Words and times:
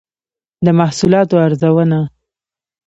د 0.65 0.67
محصولاتو 0.79 1.35
ارزونه 1.45 1.99